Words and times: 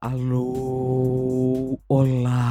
Alô, 0.00 1.78
olá. 1.88 2.47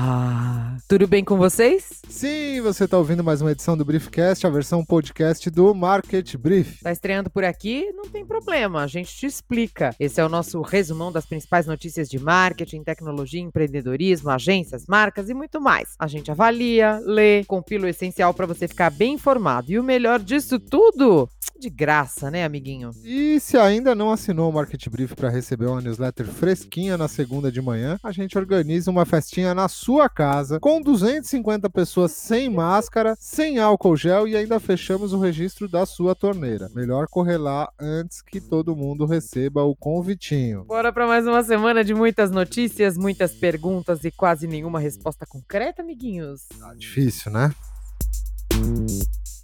Tudo 0.88 1.05
bem 1.05 1.21
com 1.21 1.36
vocês? 1.36 1.99
Sim, 2.08 2.62
você 2.62 2.86
está 2.86 2.97
ouvindo 2.97 3.21
mais 3.21 3.42
uma 3.42 3.52
edição 3.52 3.76
do 3.76 3.84
Briefcast, 3.84 4.47
a 4.47 4.49
versão 4.49 4.86
podcast 4.86 5.49
do 5.49 5.76
Market 5.76 6.38
Brief. 6.38 6.81
Tá 6.81 6.94
estreando 6.94 7.29
por 7.29 7.44
aqui? 7.44 7.92
Não 7.92 8.06
tem 8.06 8.26
problema, 8.26 8.83
a 8.83 8.87
gente 8.87 9.13
te 9.13 9.26
explica. 9.26 9.94
Esse 10.00 10.22
é 10.22 10.26
o 10.26 10.29
nosso 10.29 10.62
resumão 10.62 11.12
das 11.12 11.26
principais 11.26 11.68
notícias 11.68 12.08
de 12.08 12.18
marketing, 12.18 12.83
tecnologia, 12.83 13.42
empreendedorismo, 13.42 14.29
agências, 14.29 14.86
marcas 14.87 15.29
e 15.29 15.33
muito 15.33 15.60
mais. 15.60 15.94
A 16.00 16.08
gente 16.08 16.31
avalia, 16.31 17.02
lê, 17.04 17.44
compila 17.44 17.84
o 17.84 17.90
essencial 17.90 18.34
para 18.34 18.45
você 18.45 18.66
ficar 18.66 18.90
bem 18.90 19.16
informado. 19.16 19.70
E 19.70 19.77
o 19.77 19.84
melhor 19.84 20.22
disso 20.22 20.58
tudo, 20.58 21.27
de 21.59 21.70
graça, 21.70 22.31
né, 22.31 22.45
amiguinho? 22.45 22.91
E 23.04 23.40
se 23.41 23.58
ainda 23.58 23.94
não 23.94 24.12
assinou 24.12 24.49
o 24.49 24.54
Market 24.54 24.88
Brief 24.88 25.16
para 25.16 25.30
receber 25.30 25.66
uma 25.66 25.82
newsletter 25.82 26.27
fresquinha 26.27 26.98
na 26.98 27.10
segunda 27.10 27.52
de 27.52 27.62
manhã, 27.62 27.99
a 28.02 28.12
gente 28.13 28.38
organiza 28.38 28.90
uma 28.90 29.05
festinha 29.05 29.54
na 29.54 29.68
sua 29.68 30.08
casa 30.08 30.60
com 30.60 30.77
250 30.81 31.70
pessoas 31.70 32.12
sem 32.12 32.49
máscara, 32.49 33.16
sem 33.20 33.59
álcool 33.59 33.95
gel 33.95 34.27
e 34.27 34.35
ainda 34.35 34.59
fechamos 34.59 35.13
o 35.13 35.20
registro 35.20 35.68
da 35.68 35.85
sua 35.85 36.16
torneira. 36.16 36.70
Melhor 36.73 37.08
correr 37.08 37.38
lá 37.38 37.72
antes 37.80 38.22
que 38.22 38.40
todo 38.40 38.76
mundo 38.76 39.05
receba 39.05 39.63
o 39.63 39.76
convitinho. 39.76 40.63
Bora 40.66 40.91
para 40.91 41.08
mais 41.08 41.27
uma 41.27 41.44
semana 41.44 41.84
de 41.84 41.94
muitas 41.94 42.32
notícias, 42.32 42.98
muitas 42.98 43.34
perguntas 43.34 44.04
e 44.04 44.12
quase 44.12 44.48
nenhuma 44.48 44.80
resposta 44.80 45.26
concreta, 45.26 45.82
amiguinhos. 45.82 46.48
Tá 46.59 46.73
difícil, 46.73 47.32
né? 47.32 47.54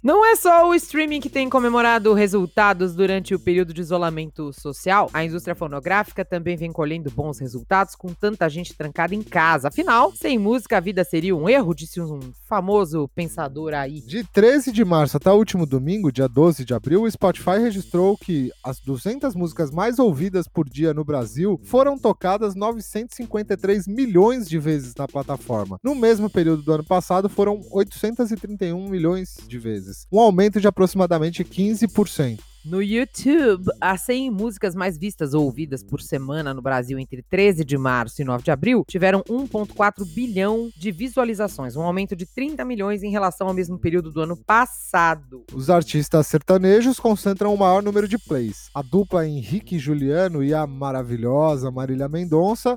Não 0.04 0.22
é 0.22 0.36
só 0.36 0.68
o 0.68 0.74
streaming 0.74 1.18
que 1.18 1.30
tem 1.30 1.48
comemorado 1.48 2.12
resultados 2.12 2.94
durante 2.94 3.34
o 3.34 3.40
período 3.40 3.72
de 3.72 3.80
isolamento 3.80 4.52
social. 4.52 5.08
A 5.14 5.24
indústria 5.24 5.54
fonográfica 5.54 6.22
também 6.22 6.58
vem 6.58 6.70
colhendo 6.70 7.10
bons 7.10 7.38
resultados 7.38 7.94
com 7.94 8.12
tanta 8.12 8.46
gente 8.50 8.74
trancada 8.74 9.14
em 9.14 9.22
casa. 9.22 9.68
Afinal, 9.68 10.12
sem 10.14 10.38
música 10.38 10.76
a 10.76 10.80
vida 10.80 11.02
seria 11.04 11.34
um 11.34 11.48
erro, 11.48 11.74
disse 11.74 12.02
um 12.02 12.20
famoso 12.46 13.08
pensador 13.14 13.72
aí. 13.72 14.02
De 14.02 14.24
13 14.24 14.72
de 14.72 14.84
março 14.84 15.16
até 15.16 15.30
o 15.30 15.36
último 15.36 15.64
domingo, 15.64 16.12
dia 16.12 16.28
12 16.28 16.66
de 16.66 16.74
abril, 16.74 17.04
o 17.04 17.10
Spotify 17.10 17.58
registrou 17.58 18.18
que 18.18 18.50
as 18.62 18.80
200 18.80 19.34
músicas 19.34 19.70
mais 19.70 19.98
ouvidas 19.98 20.46
por 20.46 20.68
dia 20.68 20.92
no 20.92 21.02
Brasil 21.02 21.58
foram 21.64 21.96
tocadas 21.96 22.54
953 22.54 23.88
milhões 23.88 24.46
de 24.46 24.58
vezes 24.58 24.94
na 24.94 25.08
plataforma. 25.08 25.78
No 25.82 25.94
mesmo 25.94 26.28
período 26.28 26.62
do 26.62 26.72
ano 26.74 26.84
passado, 26.84 27.26
foram 27.30 27.62
831 27.70 28.86
milhões 28.90 29.38
de 29.48 29.58
vezes 29.58 29.93
um 30.10 30.18
aumento 30.18 30.60
de 30.60 30.66
aproximadamente 30.66 31.44
15%. 31.44 32.40
No 32.64 32.82
YouTube, 32.82 33.70
as 33.78 34.00
100 34.02 34.30
músicas 34.30 34.74
mais 34.74 34.96
vistas 34.96 35.34
ou 35.34 35.44
ouvidas 35.44 35.82
por 35.82 36.00
semana 36.00 36.54
no 36.54 36.62
Brasil 36.62 36.98
entre 36.98 37.22
13 37.22 37.62
de 37.62 37.76
março 37.76 38.22
e 38.22 38.24
9 38.24 38.42
de 38.42 38.50
abril 38.50 38.82
tiveram 38.88 39.22
1,4 39.24 40.02
bilhão 40.14 40.70
de 40.74 40.90
visualizações, 40.90 41.76
um 41.76 41.82
aumento 41.82 42.16
de 42.16 42.24
30 42.24 42.64
milhões 42.64 43.02
em 43.02 43.10
relação 43.10 43.48
ao 43.48 43.52
mesmo 43.52 43.78
período 43.78 44.10
do 44.10 44.22
ano 44.22 44.34
passado. 44.34 45.44
Os 45.52 45.68
artistas 45.68 46.26
sertanejos 46.26 46.98
concentram 46.98 47.52
o 47.52 47.58
maior 47.58 47.82
número 47.82 48.08
de 48.08 48.16
plays. 48.16 48.70
A 48.74 48.80
dupla 48.80 49.28
Henrique 49.28 49.76
e 49.76 49.78
Juliano 49.78 50.42
e 50.42 50.54
a 50.54 50.66
maravilhosa 50.66 51.70
Marília 51.70 52.08
Mendonça 52.08 52.74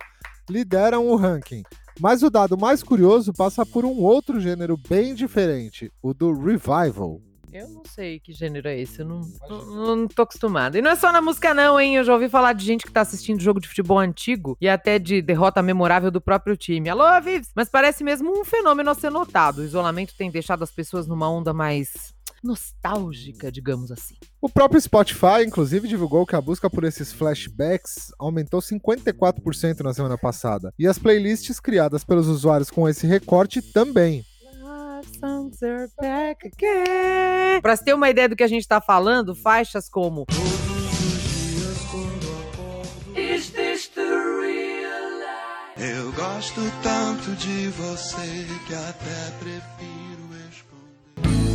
lideram 0.50 1.08
o 1.08 1.16
ranking. 1.16 1.64
Mas 2.00 2.22
o 2.22 2.30
dado 2.30 2.58
mais 2.58 2.84
curioso 2.84 3.34
passa 3.34 3.66
por 3.66 3.84
um 3.84 4.02
outro 4.02 4.40
gênero 4.40 4.78
bem 4.78 5.16
diferente, 5.16 5.92
o 6.02 6.14
do 6.14 6.32
revival. 6.34 7.22
Eu 7.52 7.70
não 7.70 7.84
sei 7.86 8.20
que 8.20 8.34
gênero 8.34 8.68
é 8.68 8.80
esse, 8.80 9.00
eu 9.00 9.06
não, 9.06 9.22
não, 9.50 9.96
não, 9.96 10.08
tô 10.08 10.22
acostumada. 10.22 10.78
E 10.78 10.82
não 10.82 10.92
é 10.92 10.96
só 10.96 11.12
na 11.12 11.22
música, 11.22 11.54
não, 11.54 11.80
hein? 11.80 11.96
Eu 11.96 12.04
já 12.04 12.14
ouvi 12.14 12.30
falar 12.30 12.54
de 12.54 12.64
gente 12.64 12.86
que 12.86 12.92
tá 12.92 13.02
assistindo 13.02 13.42
jogo 13.42 13.60
de 13.60 13.68
futebol 13.68 13.98
antigo 13.98 14.58
e 14.60 14.68
até 14.68 15.00
de 15.00 15.22
derrota 15.22 15.62
memorável 15.62 16.12
do 16.12 16.22
próprio 16.22 16.58
time. 16.58 16.90
Alô, 16.90 17.06
Vives! 17.22 17.52
Mas 17.56 17.70
parece 17.70 18.04
mesmo 18.04 18.38
um 18.38 18.44
fenômeno 18.44 18.92
a 18.92 18.94
ser 18.94 19.10
notado. 19.10 19.60
O 19.60 19.64
isolamento 19.64 20.14
tem 20.16 20.30
deixado 20.30 20.64
as 20.64 20.72
pessoas 20.72 21.08
numa 21.08 21.30
onda 21.30 21.54
mais 21.54 22.14
nostálgica, 22.48 23.52
digamos 23.52 23.92
assim. 23.92 24.16
O 24.42 24.50
próprio 24.50 24.82
Spotify, 24.82 25.44
inclusive, 25.46 25.88
divulgou 25.88 26.26
que 26.26 26.36
a 26.36 26.42
busca 26.42 26.70
por 26.70 26.84
esses 26.84 27.12
flashbacks 27.12 28.12
aumentou 28.18 28.62
54% 28.62 29.82
na 29.82 29.94
semana 29.94 30.18
passada. 30.18 30.74
E 30.80 30.88
as 30.88 30.98
playlists 30.98 31.60
criadas 31.60 32.04
pelos 32.04 32.28
usuários 32.28 32.72
com 32.72 32.88
esse 32.88 33.06
recorte 33.06 33.62
também. 33.62 34.26
Pra 37.62 37.76
você 37.76 37.84
ter 37.84 37.94
uma 37.94 38.10
ideia 38.10 38.30
do 38.30 38.36
que 38.36 38.44
a 38.44 38.48
gente 38.48 38.68
tá 38.68 38.82
falando, 38.82 39.36
faixas 39.36 39.90
como. 39.90 40.26
Eu 45.80 46.12
gosto 46.14 46.62
tanto 46.82 47.32
de 47.36 47.68
você 47.70 48.48
que 48.66 48.74
até 48.74 49.32
prefiro. 49.40 50.07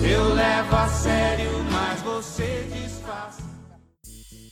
Eu 0.05 0.35
levo 0.35 0.75
a 0.75 0.89
sério, 0.89 1.51
mas 1.71 2.03
você 2.03 2.69
disfarça. 2.73 3.52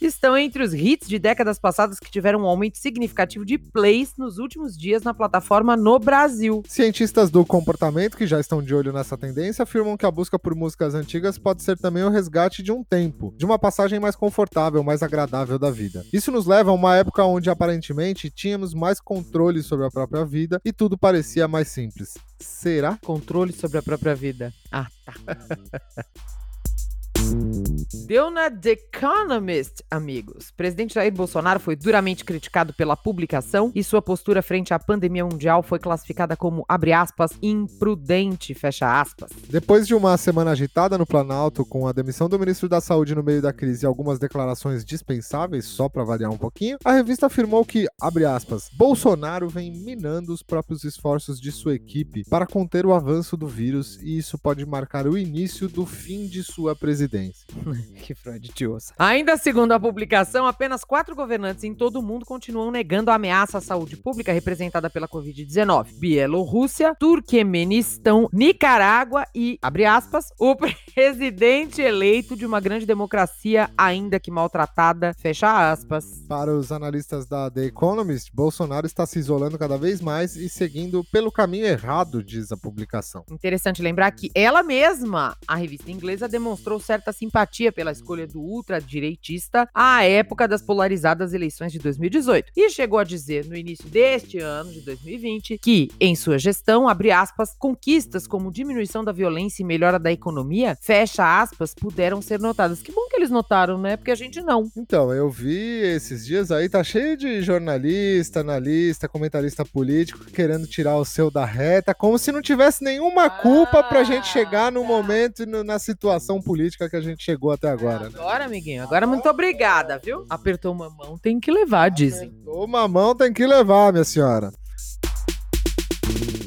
Estão 0.00 0.34
entre 0.34 0.62
os 0.62 0.72
hits 0.72 1.06
de 1.06 1.19
décadas 1.19 1.59
passadas 1.59 2.00
que 2.00 2.11
tiveram 2.11 2.41
um 2.41 2.47
aumento 2.47 2.78
significativo 2.78 3.44
de 3.44 3.59
plays 3.59 4.15
nos 4.16 4.38
últimos 4.38 4.75
dias 4.75 5.03
na 5.03 5.12
plataforma 5.12 5.77
no 5.77 5.99
Brasil. 5.99 6.62
Cientistas 6.66 7.31
do 7.31 7.44
comportamento, 7.44 8.16
que 8.16 8.27
já 8.27 8.41
estão 8.41 8.62
de 8.62 8.75
olho 8.75 8.94
nessa 8.94 9.19
tendência, 9.19 9.62
afirmam 9.62 9.99
que 9.99 10.06
a 10.06 10.10
busca 10.10 10.39
por 10.39 10.55
músicas 10.55 10.94
antigas 10.94 11.37
pode 11.37 11.62
ser 11.62 11.77
também 11.77 12.03
o 12.03 12.09
resgate 12.09 12.62
de 12.62 12.72
um 12.72 12.83
tempo, 12.83 13.34
de 13.37 13.44
uma 13.44 13.59
passagem 13.59 14.00
mais 14.00 14.16
confortável, 14.16 14.83
mais 14.83 15.03
agradável 15.03 15.59
da 15.59 15.71
vida. 15.71 16.03
Isso 16.10 16.33
nos 16.33 16.47
leva 16.47 16.71
a 16.71 16.75
uma 16.75 16.97
época 16.97 17.22
onde 17.25 17.50
aparentemente 17.50 18.31
tínhamos 18.31 18.72
mais 18.72 19.00
controle 19.00 19.62
sobre 19.62 19.84
a 19.84 19.91
própria 19.91 20.25
vida 20.25 20.62
e 20.65 20.72
tudo 20.72 20.97
parecia 20.97 21.47
mais 21.47 21.69
simples. 21.69 22.16
Será? 22.39 22.99
Controle 23.05 23.53
sobre 23.53 23.77
a 23.77 23.83
própria 23.83 24.15
vida. 24.15 24.50
Ah, 24.72 24.87
tá. 25.05 25.12
Deu 28.06 28.31
na 28.31 28.49
The 28.49 28.71
Economist, 28.71 29.83
amigos. 29.91 30.53
Presidente 30.56 30.95
Jair 30.95 31.12
Bolsonaro 31.12 31.59
foi 31.59 31.75
duramente 31.75 32.25
criticado 32.25 32.73
pela 32.73 32.97
publicação 32.97 33.73
e 33.75 33.83
sua 33.83 34.01
postura 34.01 34.43
frente 34.43 34.73
à 34.73 34.78
pandemia 34.78 35.25
mundial 35.25 35.61
foi 35.61 35.81
classificada 35.81 36.37
como, 36.37 36.65
abre 36.69 36.93
aspas, 36.93 37.33
imprudente, 37.43 38.55
fecha 38.55 39.01
aspas. 39.01 39.31
Depois 39.49 39.89
de 39.89 39.95
uma 39.95 40.17
semana 40.17 40.53
agitada 40.53 40.97
no 40.97 41.05
Planalto, 41.05 41.65
com 41.65 41.89
a 41.89 41.93
demissão 41.93 42.28
do 42.28 42.39
ministro 42.39 42.69
da 42.69 42.81
Saúde 42.81 43.12
no 43.12 43.25
meio 43.25 43.43
da 43.43 43.53
crise 43.53 43.84
e 43.84 43.89
algumas 43.89 44.21
declarações 44.21 44.84
dispensáveis, 44.84 45.65
só 45.65 45.89
para 45.89 46.05
variar 46.05 46.31
um 46.31 46.39
pouquinho, 46.39 46.78
a 46.84 46.93
revista 46.93 47.27
afirmou 47.27 47.65
que, 47.65 47.89
abre 48.01 48.25
aspas, 48.25 48.71
Bolsonaro 48.72 49.49
vem 49.49 49.72
minando 49.72 50.33
os 50.33 50.45
próprios 50.45 50.84
esforços 50.84 51.41
de 51.41 51.51
sua 51.51 51.75
equipe 51.75 52.25
para 52.31 52.47
conter 52.47 52.87
o 52.87 52.95
avanço 52.95 53.37
do 53.37 53.49
vírus 53.49 53.99
e 54.01 54.17
isso 54.17 54.39
pode 54.39 54.65
marcar 54.65 55.09
o 55.09 55.19
início 55.19 55.69
do 55.69 55.84
fim 55.84 56.28
de 56.28 56.45
sua 56.45 56.77
presidência. 56.77 57.49
que 58.02 58.14
Freud 58.14 58.48
te 58.48 58.66
ouça. 58.66 58.94
Ainda 58.98 59.36
segundo 59.36 59.72
a 59.72 59.80
publicação, 59.80 60.46
apenas 60.46 60.84
quatro 60.84 61.14
governantes 61.14 61.64
em 61.64 61.74
todo 61.74 62.00
o 62.00 62.02
mundo 62.02 62.24
continuam 62.24 62.70
negando 62.70 63.10
a 63.10 63.14
ameaça 63.14 63.58
à 63.58 63.60
saúde 63.60 63.96
pública 63.96 64.32
representada 64.32 64.88
pela 64.91 65.08
Covid-19. 65.08 65.98
Bielorrússia, 65.98 66.94
Turquemenistão, 66.98 68.28
Nicarágua 68.32 69.26
e, 69.34 69.58
abre 69.62 69.84
aspas, 69.84 70.26
o 70.38 70.56
presidente 70.94 71.80
eleito 71.80 72.36
de 72.36 72.46
uma 72.46 72.60
grande 72.60 72.86
democracia, 72.86 73.70
ainda 73.76 74.20
que 74.20 74.30
maltratada, 74.30 75.14
fecha 75.14 75.70
aspas. 75.70 76.24
Para 76.28 76.54
os 76.54 76.72
analistas 76.72 77.26
da 77.26 77.50
The 77.50 77.64
Economist, 77.66 78.30
Bolsonaro 78.34 78.86
está 78.86 79.06
se 79.06 79.18
isolando 79.18 79.58
cada 79.58 79.76
vez 79.76 80.00
mais 80.00 80.36
e 80.36 80.48
seguindo 80.48 81.04
pelo 81.12 81.32
caminho 81.32 81.66
errado, 81.66 82.22
diz 82.22 82.52
a 82.52 82.56
publicação. 82.56 83.24
Interessante 83.30 83.82
lembrar 83.82 84.10
que 84.12 84.30
ela 84.34 84.62
mesma, 84.62 85.36
a 85.47 85.56
revista 85.56 85.91
inglesa, 85.91 86.28
demonstrou 86.28 86.80
certa 86.80 87.12
simpatia 87.12 87.69
pela 87.72 87.92
escolha 87.92 88.26
do 88.26 88.41
ultradireitista 88.41 89.69
à 89.75 90.04
época 90.04 90.47
das 90.47 90.62
polarizadas 90.62 91.33
eleições 91.33 91.72
de 91.72 91.78
2018 91.78 92.53
e 92.56 92.71
chegou 92.71 92.98
a 92.98 93.04
dizer 93.04 93.47
no 93.47 93.56
início 93.56 93.89
deste 93.89 94.39
ano 94.39 94.72
de 94.72 94.80
2020 94.80 95.59
que, 95.59 95.91
em 96.00 96.15
sua 96.15 96.39
gestão, 96.39 96.89
abre 96.89 97.10
aspas, 97.10 97.54
conquistas 97.59 98.27
como 98.27 98.53
diminuição 98.53 99.04
da 99.04 99.12
violência 99.12 99.62
e 99.62 99.66
melhora 99.66 99.98
da 99.98 100.12
economia, 100.12 100.77
fecha 100.80 101.41
aspas, 101.41 101.74
puderam 101.74 102.21
ser 102.21 102.39
notadas. 102.39 102.83
Que 102.83 102.92
bom 102.92 103.09
que 103.09 103.16
eles 103.16 103.30
notaram, 103.30 103.78
né? 103.78 103.97
Porque 103.97 104.10
a 104.10 104.16
gente 104.16 104.41
não. 104.41 104.71
Então, 104.77 105.12
eu 105.12 105.30
vi 105.30 105.83
esses 105.83 106.24
dias 106.24 106.50
aí, 106.50 106.68
tá 106.68 106.83
cheio 106.83 107.16
de 107.16 107.42
jornalista, 107.42 108.41
analista, 108.41 109.09
comentarista 109.09 109.65
político 109.65 110.24
querendo 110.27 110.66
tirar 110.66 110.97
o 110.97 111.04
seu 111.04 111.30
da 111.30 111.45
reta, 111.45 111.95
como 111.95 112.18
se 112.18 112.33
não 112.33 112.42
tivesse 112.42 112.83
nenhuma 112.83 113.28
culpa 113.28 113.83
pra 113.83 114.04
gente 114.04 114.28
chegar 114.28 114.71
no 114.72 114.84
momento 114.84 115.42
e 115.42 115.47
na 115.47 115.78
situação 115.78 116.41
política 116.41 116.89
que 116.89 116.97
a 116.97 117.00
gente 117.00 117.22
chegou 117.22 117.49
até 117.52 117.68
agora. 117.68 118.08
Né? 118.08 118.12
Agora, 118.14 118.44
amiguinho, 118.44 118.82
agora 118.82 119.06
muito 119.06 119.28
obrigada, 119.28 120.00
viu? 120.02 120.24
Apertou 120.28 120.72
uma 120.72 120.91
mão, 120.91 121.18
tem 121.18 121.38
que 121.41 121.50
levar, 121.50 121.91
dizem. 121.91 122.28
Apertou 122.28 122.64
uma 122.64 122.88
mão, 122.88 123.14
tem 123.14 123.32
que 123.32 123.47
levar, 123.47 123.92
minha 123.92 124.04
senhora. 124.04 124.52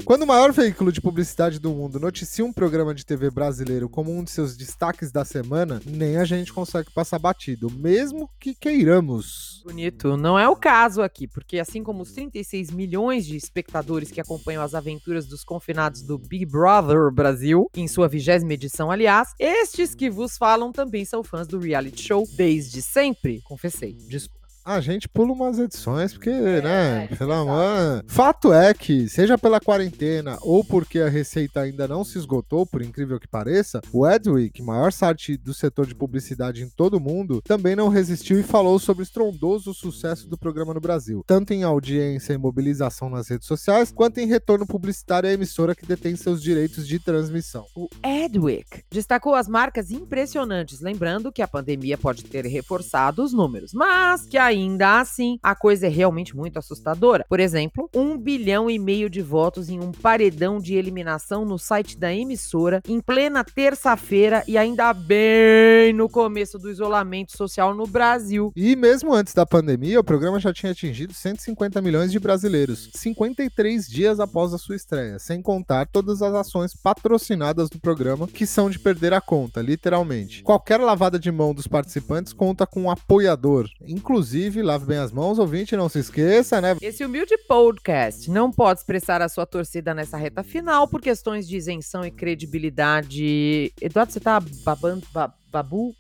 Quando 0.06 0.24
o 0.24 0.28
maior 0.28 0.52
veículo 0.52 0.92
de 0.92 1.00
publicidade 1.00 1.60
do 1.60 1.70
mundo 1.70 1.98
noticia 1.98 2.44
um 2.44 2.52
programa 2.52 2.94
de 2.94 3.06
TV 3.06 3.32
brasileiro 3.32 3.88
como 3.88 4.12
um 4.12 4.22
de 4.22 4.32
seus 4.32 4.58
destaques 4.58 5.14
da 5.14 5.24
semana, 5.24 5.82
nem 5.86 6.18
a 6.18 6.26
gente 6.26 6.52
consegue 6.52 6.92
passar 6.92 7.18
batido, 7.20 7.72
mesmo 7.72 8.30
que 8.38 8.54
queiramos. 8.54 9.62
Bonito. 9.64 10.18
Não 10.18 10.38
é 10.38 10.48
o 10.50 10.58
caso 10.58 11.02
aqui, 11.02 11.26
porque 11.26 11.58
assim 11.58 11.82
como 11.82 12.04
os 12.04 12.12
36 12.12 12.70
milhões 12.72 13.26
de 13.26 13.38
espectadores 13.38 14.12
que 14.12 14.20
acompanham 14.20 14.62
as 14.62 14.76
aventuras 14.76 15.26
dos 15.26 15.44
confinados 15.46 16.02
do 16.02 16.18
Big 16.18 16.46
Brother 16.46 17.10
Brasil, 17.10 17.70
em 17.74 17.88
sua 17.88 18.10
vigésima 18.10 18.54
edição, 18.54 18.92
aliás, 18.92 19.30
estes 19.40 19.96
que 19.96 20.10
vos 20.10 20.38
falam 20.38 20.74
também 20.74 21.06
são 21.06 21.24
fãs 21.24 21.48
do 21.48 21.60
reality 21.60 22.02
show 22.02 22.28
desde 22.36 22.82
sempre. 22.82 23.42
Confessei, 23.42 23.94
desculpa. 23.94 24.43
A 24.66 24.80
gente 24.80 25.10
pula 25.10 25.34
umas 25.34 25.60
edições, 25.60 26.14
porque, 26.14 26.30
né, 26.30 27.08
pelo 27.18 27.34
amor. 27.34 28.04
Fato 28.08 28.54
é 28.54 28.74
que, 28.74 29.10
seja 29.10 29.38
pela 29.38 29.60
quarentena 29.60 30.38
ou 30.42 30.64
porque 30.64 31.00
a 31.00 31.10
receita 31.10 31.60
ainda 31.60 31.86
não 31.86 32.04
se 32.06 32.18
esgotou, 32.18 32.66
por 32.66 32.82
incrível 32.82 33.20
que 33.20 33.28
pareça, 33.28 33.82
o 33.92 34.08
Edwick, 34.08 34.62
maior 34.62 34.94
site 34.94 35.36
do 35.36 35.54
setor 35.54 35.86
de 35.86 35.94
publicidade 35.94 36.64
em 36.64 36.70
todo 36.70 36.96
o 36.96 37.00
mundo, 37.00 37.42
também 37.42 37.76
não 37.76 37.90
resistiu 37.90 38.40
e 38.40 38.44
falou 38.44 38.80
sobre 38.80 39.02
o 39.02 39.04
estrondoso 39.04 39.74
sucesso 39.74 40.30
do 40.30 40.38
programa 40.38 40.74
no 40.74 40.80
Brasil, 40.80 41.24
tanto 41.28 41.52
em 41.52 41.64
audiência 41.64 42.32
e 42.32 42.38
mobilização 42.38 43.10
nas 43.10 43.28
redes 43.28 43.48
sociais, 43.48 43.92
quanto 43.92 44.20
em 44.20 44.28
retorno 44.28 44.66
publicitário 44.66 45.30
à 45.30 45.34
emissora 45.34 45.76
que 45.76 45.86
detém 45.86 46.16
seus 46.16 46.42
direitos 46.42 46.88
de 46.88 47.00
transmissão. 47.00 47.66
O 47.76 47.90
Edwick 48.02 48.84
destacou 48.90 49.36
as 49.36 49.50
marcas 49.50 49.92
impressionantes, 49.92 50.80
lembrando 50.80 51.34
que 51.34 51.42
a 51.42 51.48
pandemia 51.48 51.98
pode 51.98 52.24
ter 52.24 52.46
reforçado 52.46 53.24
os 53.24 53.34
números, 53.34 53.74
mas 53.74 54.26
que 54.26 54.38
ainda 54.54 55.00
assim 55.00 55.38
a 55.42 55.56
coisa 55.56 55.88
é 55.88 55.90
realmente 55.90 56.36
muito 56.36 56.58
assustadora. 56.58 57.26
Por 57.28 57.40
exemplo, 57.40 57.90
um 57.94 58.18
bilhão 58.18 58.70
e 58.70 58.80
meio 58.80 59.10
de 59.10 59.22
votos 59.22 59.70
em 59.70 59.80
um 59.80 59.92
paredão 59.92 60.60
de 60.60 60.76
eliminação 60.76 61.46
no 61.46 61.58
site 61.58 61.98
da 61.98 62.14
emissora 62.14 62.82
em 62.88 63.00
plena 63.00 63.44
terça-feira 63.44 64.44
e 64.48 64.58
ainda 64.58 64.94
bem 64.94 65.94
no 65.94 66.10
começo 66.10 66.58
do 66.58 66.70
isolamento 66.70 67.36
social 67.36 67.74
no 67.74 67.88
Brasil. 67.88 68.52
E 68.56 68.76
mesmo 68.76 69.14
antes 69.14 69.34
da 69.34 69.46
pandemia, 69.46 70.00
o 70.00 70.04
programa 70.04 70.40
já 70.40 70.54
tinha 70.54 70.72
atingido 70.72 71.14
150 71.14 71.82
milhões 71.82 72.12
de 72.12 72.20
brasileiros, 72.20 72.90
53 72.94 73.88
dias 73.88 74.20
após 74.20 74.54
a 74.54 74.58
sua 74.58 74.76
estreia, 74.76 75.20
sem 75.20 75.42
contar 75.42 75.88
todas 75.88 76.22
as 76.22 76.34
ações 76.34 76.76
patrocinadas 76.76 77.70
do 77.70 77.80
programa 77.80 78.28
que 78.28 78.46
são 78.46 78.70
de 78.70 78.80
perder 78.80 79.14
a 79.14 79.22
conta, 79.22 79.62
literalmente. 79.62 80.44
Qualquer 80.44 80.80
lavada 80.80 81.20
de 81.20 81.32
mão 81.32 81.54
dos 81.54 81.68
participantes 81.68 82.34
conta 82.34 82.66
com 82.68 82.84
um 82.84 82.92
apoiador. 82.92 83.68
Inclusive, 83.86 84.43
lave 84.62 84.86
bem 84.86 84.98
as 84.98 85.12
mãos, 85.12 85.40
ouvinte, 85.40 85.76
não 85.76 85.88
se 85.90 86.00
esqueça, 86.00 86.60
né? 86.62 86.76
Esse 86.82 87.04
humilde 87.06 87.38
podcast 87.48 88.30
não 88.30 88.52
pode 88.52 88.80
expressar 88.82 89.22
a 89.22 89.30
sua 89.30 89.46
torcida 89.46 89.94
nessa 89.94 90.18
reta 90.18 90.44
final 90.44 90.88
por 90.88 91.02
questões 91.02 91.48
de 91.48 91.56
isenção 91.58 92.04
e 92.06 92.12
credibilidade. 92.12 93.74
Eduardo, 93.82 94.12
você 94.14 94.20
tá 94.20 94.42
babando. 94.64 95.06
ba- 95.14 95.34
babu? 95.54 95.96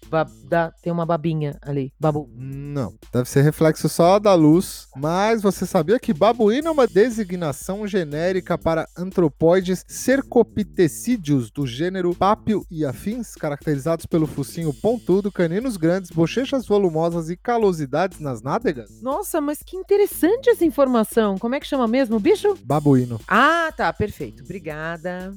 Tem 0.81 0.91
uma 0.91 1.05
babinha 1.05 1.59
ali. 1.61 1.93
Babu. 1.99 2.27
Não, 2.33 2.95
deve 3.13 3.29
ser 3.29 3.43
reflexo 3.43 3.87
só 3.87 4.17
da 4.17 4.33
luz. 4.33 4.87
Mas 4.95 5.43
você 5.43 5.65
sabia 5.65 5.99
que 5.99 6.11
babuíno 6.13 6.69
é 6.69 6.71
uma 6.71 6.87
designação 6.87 7.85
genérica 7.85 8.57
para 8.57 8.87
antropóides 8.97 9.85
cercopitecídeos 9.87 11.51
do 11.51 11.67
gênero 11.67 12.15
Pápio 12.15 12.65
e 12.71 12.83
afins, 12.83 13.35
caracterizados 13.35 14.05
pelo 14.05 14.25
focinho 14.25 14.73
pontudo, 14.73 15.31
caninos 15.31 15.77
grandes, 15.77 16.09
bochechas 16.09 16.65
volumosas 16.65 17.29
e 17.29 17.37
calosidades 17.37 18.19
nas 18.19 18.41
nádegas? 18.41 19.01
Nossa, 19.01 19.39
mas 19.39 19.59
que 19.63 19.77
interessante 19.77 20.49
essa 20.49 20.65
informação. 20.65 21.37
Como 21.37 21.53
é 21.53 21.59
que 21.59 21.67
chama 21.67 21.87
mesmo 21.87 22.15
o 22.15 22.19
bicho? 22.19 22.55
Babuíno. 22.63 23.19
Ah, 23.27 23.71
tá, 23.75 23.91
perfeito. 23.93 24.43
Obrigada. 24.43 25.33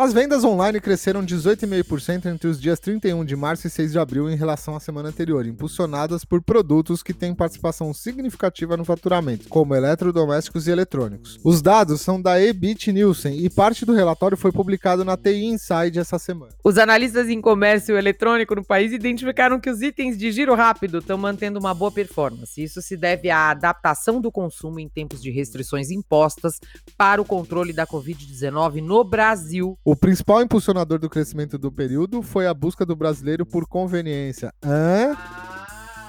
As 0.00 0.14
vendas 0.14 0.44
online 0.44 0.80
cresceram 0.80 1.22
18,5% 1.22 2.24
entre 2.24 2.48
os 2.48 2.58
dias 2.58 2.80
31 2.80 3.22
de 3.22 3.36
março 3.36 3.66
e 3.66 3.70
6 3.70 3.92
de 3.92 3.98
abril 3.98 4.30
em 4.30 4.34
relação 4.34 4.74
à 4.74 4.80
semana 4.80 5.10
anterior, 5.10 5.44
impulsionadas 5.44 6.24
por 6.24 6.40
produtos 6.40 7.02
que 7.02 7.12
têm 7.12 7.34
participação 7.34 7.92
significativa 7.92 8.78
no 8.78 8.84
faturamento, 8.86 9.46
como 9.50 9.74
eletrodomésticos 9.74 10.66
e 10.66 10.70
eletrônicos. 10.70 11.38
Os 11.44 11.60
dados 11.60 12.00
são 12.00 12.18
da 12.18 12.42
Ebit 12.42 12.90
Nielsen 12.90 13.44
e 13.44 13.50
parte 13.50 13.84
do 13.84 13.92
relatório 13.92 14.38
foi 14.38 14.50
publicado 14.50 15.04
na 15.04 15.18
TI 15.18 15.44
Inside 15.44 15.98
essa 15.98 16.18
semana. 16.18 16.54
Os 16.64 16.78
analistas 16.78 17.28
em 17.28 17.38
comércio 17.38 17.94
eletrônico 17.94 18.54
no 18.54 18.64
país 18.64 18.94
identificaram 18.94 19.60
que 19.60 19.68
os 19.68 19.82
itens 19.82 20.16
de 20.16 20.32
giro 20.32 20.54
rápido 20.54 21.00
estão 21.00 21.18
mantendo 21.18 21.58
uma 21.58 21.74
boa 21.74 21.92
performance. 21.92 22.58
Isso 22.58 22.80
se 22.80 22.96
deve 22.96 23.28
à 23.28 23.50
adaptação 23.50 24.18
do 24.18 24.32
consumo 24.32 24.80
em 24.80 24.88
tempos 24.88 25.20
de 25.20 25.30
restrições 25.30 25.90
impostas 25.90 26.58
para 26.96 27.20
o 27.20 27.24
controle 27.26 27.74
da 27.74 27.86
Covid-19 27.86 28.82
no 28.82 29.04
Brasil. 29.04 29.76
O 29.90 29.96
principal 29.96 30.40
impulsionador 30.40 31.00
do 31.00 31.10
crescimento 31.10 31.58
do 31.58 31.72
período 31.72 32.22
foi 32.22 32.46
a 32.46 32.54
busca 32.54 32.86
do 32.86 32.94
brasileiro 32.94 33.44
por 33.44 33.66
conveniência. 33.66 34.54
Hã? 34.64 35.16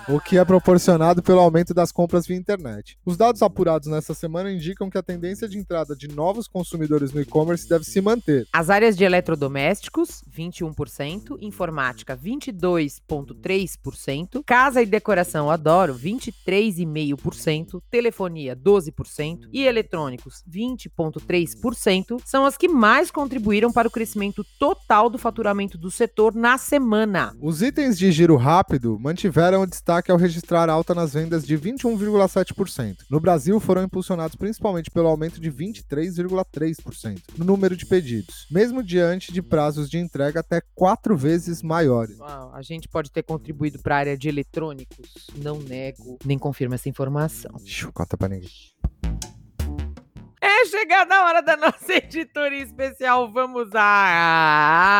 O 0.07 0.19
que 0.19 0.37
é 0.37 0.45
proporcionado 0.45 1.21
pelo 1.21 1.39
aumento 1.39 1.73
das 1.73 1.91
compras 1.91 2.25
via 2.25 2.37
internet. 2.37 2.97
Os 3.05 3.17
dados 3.17 3.41
apurados 3.41 3.87
nessa 3.87 4.13
semana 4.13 4.49
indicam 4.51 4.89
que 4.89 4.97
a 4.97 5.03
tendência 5.03 5.47
de 5.47 5.57
entrada 5.57 5.95
de 5.95 6.07
novos 6.07 6.47
consumidores 6.47 7.13
no 7.13 7.21
e-commerce 7.21 7.67
deve 7.67 7.85
se 7.85 7.99
manter. 8.01 8.47
As 8.51 8.69
áreas 8.69 8.97
de 8.97 9.03
eletrodomésticos, 9.03 10.23
21%, 10.35 11.37
informática, 11.41 12.17
22,3%, 12.17 14.43
casa 14.45 14.81
e 14.81 14.85
decoração, 14.85 15.49
adoro, 15.49 15.95
23,5%, 15.95 17.81
telefonia, 17.89 18.55
12% 18.55 19.49
e 19.53 19.63
eletrônicos, 19.63 20.43
20,3%, 20.49 22.21
são 22.25 22.45
as 22.45 22.57
que 22.57 22.67
mais 22.67 23.11
contribuíram 23.11 23.71
para 23.71 23.87
o 23.87 23.91
crescimento 23.91 24.43
total 24.59 25.09
do 25.09 25.17
faturamento 25.17 25.77
do 25.77 25.91
setor 25.91 26.33
na 26.33 26.57
semana. 26.57 27.33
Os 27.39 27.61
itens 27.61 27.97
de 27.97 28.11
giro 28.11 28.35
rápido 28.35 28.99
mantiveram 28.99 29.61
o 29.61 29.67
destaque 29.67 30.00
ao 30.09 30.17
registrar 30.17 30.69
alta 30.69 30.95
nas 30.95 31.13
vendas 31.13 31.45
de 31.45 31.57
21,7%. 31.57 32.99
No 33.09 33.19
Brasil, 33.19 33.59
foram 33.59 33.83
impulsionados 33.83 34.37
principalmente 34.37 34.89
pelo 34.89 35.09
aumento 35.09 35.41
de 35.41 35.51
23,3% 35.51 37.21
no 37.37 37.43
número 37.43 37.75
de 37.75 37.85
pedidos, 37.85 38.47
mesmo 38.49 38.81
diante 38.81 39.33
de 39.33 39.41
prazos 39.41 39.89
de 39.89 39.97
entrega 39.97 40.39
até 40.39 40.61
quatro 40.73 41.17
vezes 41.17 41.61
maiores. 41.61 42.17
Uau, 42.17 42.55
a 42.55 42.61
gente 42.61 42.87
pode 42.87 43.11
ter 43.11 43.23
contribuído 43.23 43.79
para 43.79 43.95
a 43.95 43.99
área 43.99 44.17
de 44.17 44.29
eletrônicos, 44.29 45.27
não 45.35 45.59
nego, 45.59 46.17
nem 46.25 46.39
confirmo 46.39 46.73
essa 46.75 46.87
informação. 46.87 47.51
Xiu, 47.65 47.91
Conta 47.91 48.17
pra 48.17 48.29
ninguém. 48.29 48.49
É 50.61 50.65
chegada 50.65 51.25
hora 51.25 51.41
da 51.41 51.57
nossa 51.57 51.91
editoria 51.97 52.61
especial. 52.61 53.31
Vamos 53.31 53.69
a 53.73 54.91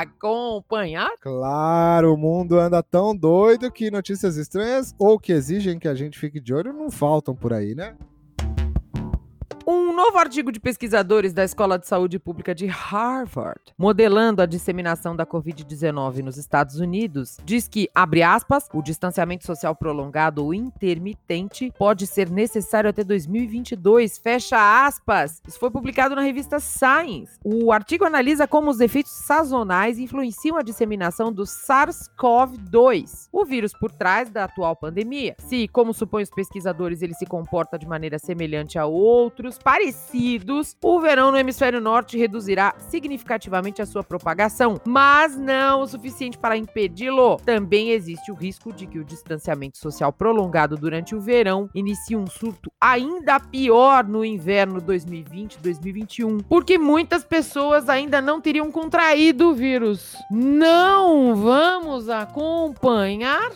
acompanhar. 0.00 1.10
Claro, 1.20 2.14
o 2.14 2.16
mundo 2.16 2.58
anda 2.58 2.82
tão 2.82 3.14
doido 3.14 3.70
que 3.70 3.90
notícias 3.90 4.38
estranhas 4.38 4.94
ou 4.98 5.18
que 5.18 5.30
exigem 5.30 5.78
que 5.78 5.86
a 5.86 5.94
gente 5.94 6.18
fique 6.18 6.40
de 6.40 6.54
olho 6.54 6.72
não 6.72 6.90
faltam 6.90 7.36
por 7.36 7.52
aí, 7.52 7.74
né? 7.74 7.94
Novo 10.02 10.16
artigo 10.16 10.50
de 10.50 10.58
pesquisadores 10.58 11.34
da 11.34 11.44
Escola 11.44 11.78
de 11.78 11.86
Saúde 11.86 12.18
Pública 12.18 12.54
de 12.54 12.66
Harvard, 12.66 13.60
modelando 13.76 14.40
a 14.40 14.46
disseminação 14.46 15.14
da 15.14 15.26
Covid-19 15.26 16.22
nos 16.22 16.38
Estados 16.38 16.80
Unidos, 16.80 17.36
diz 17.44 17.68
que, 17.68 17.86
abre 17.94 18.22
aspas, 18.22 18.66
o 18.72 18.80
distanciamento 18.80 19.44
social 19.44 19.76
prolongado 19.76 20.42
ou 20.42 20.54
intermitente 20.54 21.70
pode 21.78 22.06
ser 22.06 22.30
necessário 22.30 22.88
até 22.88 23.04
2022, 23.04 24.16
fecha 24.16 24.86
aspas. 24.86 25.42
Isso 25.46 25.60
foi 25.60 25.70
publicado 25.70 26.16
na 26.16 26.22
revista 26.22 26.58
Science. 26.58 27.38
O 27.44 27.70
artigo 27.70 28.06
analisa 28.06 28.48
como 28.48 28.70
os 28.70 28.80
efeitos 28.80 29.12
sazonais 29.12 29.98
influenciam 29.98 30.56
a 30.56 30.62
disseminação 30.62 31.30
do 31.30 31.42
SARS-CoV-2, 31.42 33.28
o 33.30 33.44
vírus 33.44 33.74
por 33.74 33.92
trás 33.92 34.30
da 34.30 34.44
atual 34.44 34.74
pandemia. 34.74 35.36
Se, 35.40 35.68
como 35.68 35.92
supõem 35.92 36.22
os 36.22 36.30
pesquisadores, 36.30 37.02
ele 37.02 37.12
se 37.12 37.26
comporta 37.26 37.78
de 37.78 37.86
maneira 37.86 38.18
semelhante 38.18 38.78
a 38.78 38.86
outros 38.86 39.58
parecidos, 39.58 39.89
o 40.82 41.00
verão 41.00 41.30
no 41.30 41.38
hemisfério 41.38 41.80
norte 41.80 42.18
reduzirá 42.18 42.74
significativamente 42.78 43.82
a 43.82 43.86
sua 43.86 44.02
propagação, 44.02 44.80
mas 44.84 45.36
não 45.36 45.82
o 45.82 45.86
suficiente 45.86 46.38
para 46.38 46.56
impedi-lo. 46.56 47.36
Também 47.44 47.90
existe 47.90 48.30
o 48.30 48.34
risco 48.34 48.72
de 48.72 48.86
que 48.86 48.98
o 48.98 49.04
distanciamento 49.04 49.78
social 49.78 50.12
prolongado 50.12 50.76
durante 50.76 51.14
o 51.14 51.20
verão 51.20 51.68
inicie 51.74 52.16
um 52.16 52.26
surto 52.26 52.70
ainda 52.80 53.40
pior 53.40 54.04
no 54.04 54.24
inverno 54.24 54.80
2020-2021, 54.80 56.44
porque 56.48 56.78
muitas 56.78 57.24
pessoas 57.24 57.88
ainda 57.88 58.20
não 58.20 58.40
teriam 58.40 58.70
contraído 58.70 59.50
o 59.50 59.54
vírus. 59.54 60.16
Não 60.30 61.34
vamos 61.34 62.08
acompanhar? 62.08 63.50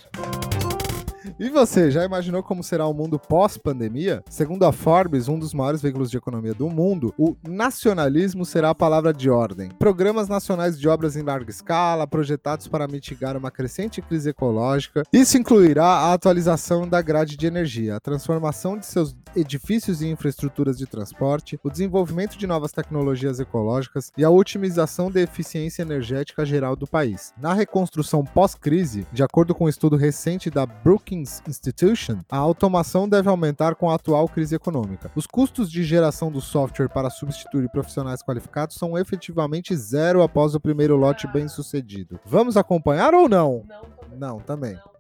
E 1.38 1.48
você, 1.48 1.90
já 1.90 2.04
imaginou 2.04 2.42
como 2.42 2.62
será 2.62 2.86
o 2.86 2.94
mundo 2.94 3.18
pós-pandemia? 3.18 4.22
Segundo 4.28 4.64
a 4.64 4.72
Forbes, 4.72 5.28
um 5.28 5.38
dos 5.38 5.54
maiores 5.54 5.82
veículos 5.82 6.10
de 6.10 6.16
economia 6.16 6.54
do 6.54 6.68
mundo, 6.68 7.14
o 7.18 7.36
nacionalismo 7.48 8.44
será 8.44 8.70
a 8.70 8.74
palavra 8.74 9.12
de 9.12 9.30
ordem. 9.30 9.70
Programas 9.78 10.28
nacionais 10.28 10.78
de 10.78 10.88
obras 10.88 11.16
em 11.16 11.22
larga 11.22 11.50
escala, 11.50 12.06
projetados 12.06 12.68
para 12.68 12.86
mitigar 12.86 13.36
uma 13.36 13.50
crescente 13.50 14.02
crise 14.02 14.30
ecológica. 14.30 15.02
Isso 15.12 15.38
incluirá 15.38 15.86
a 15.86 16.12
atualização 16.12 16.86
da 16.86 17.00
grade 17.00 17.36
de 17.36 17.46
energia, 17.46 17.96
a 17.96 18.00
transformação 18.00 18.78
de 18.78 18.86
seus 18.86 19.14
edifícios 19.36 20.00
e 20.00 20.08
infraestruturas 20.08 20.78
de 20.78 20.86
transporte, 20.86 21.58
o 21.62 21.70
desenvolvimento 21.70 22.36
de 22.38 22.46
novas 22.46 22.72
tecnologias 22.72 23.40
ecológicas 23.40 24.12
e 24.16 24.24
a 24.24 24.30
otimização 24.30 25.10
da 25.10 25.20
eficiência 25.20 25.82
energética 25.82 26.44
geral 26.44 26.76
do 26.76 26.86
país. 26.86 27.32
Na 27.40 27.52
reconstrução 27.52 28.24
pós-crise, 28.24 29.06
de 29.12 29.22
acordo 29.22 29.54
com 29.54 29.64
um 29.64 29.68
estudo 29.68 29.96
recente 29.96 30.50
da 30.50 30.66
Brookings 30.66 31.13
Institution, 31.14 32.18
a 32.30 32.36
automação 32.36 33.08
deve 33.08 33.28
aumentar 33.28 33.74
com 33.74 33.90
a 33.90 33.94
atual 33.94 34.28
crise 34.28 34.54
econômica. 34.54 35.10
Os 35.14 35.26
custos 35.26 35.70
de 35.70 35.82
geração 35.82 36.30
do 36.30 36.40
software 36.40 36.88
para 36.88 37.10
substituir 37.10 37.68
profissionais 37.70 38.22
qualificados 38.22 38.76
são 38.76 38.98
efetivamente 38.98 39.74
zero 39.76 40.22
após 40.22 40.54
o 40.54 40.60
primeiro 40.60 40.96
lote 40.96 41.26
bem 41.26 41.48
sucedido. 41.48 42.20
Vamos 42.24 42.56
acompanhar 42.56 43.14
ou 43.14 43.28
não? 43.28 43.64
Não, 43.66 43.80
também. 43.80 44.18
Não, 44.18 44.40
também. 44.40 44.72
Não, 44.74 44.80
também. 44.80 44.93